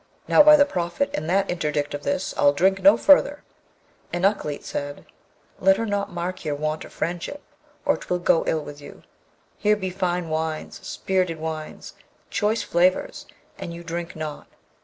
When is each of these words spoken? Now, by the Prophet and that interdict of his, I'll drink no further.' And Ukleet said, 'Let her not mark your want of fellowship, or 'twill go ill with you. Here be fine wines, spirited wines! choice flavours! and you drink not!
Now, 0.27 0.41
by 0.41 0.55
the 0.55 0.65
Prophet 0.65 1.11
and 1.13 1.29
that 1.29 1.47
interdict 1.47 1.93
of 1.93 2.05
his, 2.05 2.33
I'll 2.35 2.53
drink 2.53 2.81
no 2.81 2.97
further.' 2.97 3.43
And 4.11 4.25
Ukleet 4.25 4.63
said, 4.63 5.05
'Let 5.59 5.77
her 5.77 5.85
not 5.85 6.11
mark 6.11 6.43
your 6.43 6.55
want 6.55 6.83
of 6.83 6.91
fellowship, 6.91 7.43
or 7.85 7.97
'twill 7.97 8.17
go 8.17 8.43
ill 8.47 8.63
with 8.63 8.81
you. 8.81 9.03
Here 9.57 9.75
be 9.75 9.91
fine 9.91 10.27
wines, 10.29 10.79
spirited 10.81 11.37
wines! 11.39 11.93
choice 12.31 12.63
flavours! 12.63 13.27
and 13.59 13.75
you 13.75 13.83
drink 13.83 14.15
not! 14.15 14.47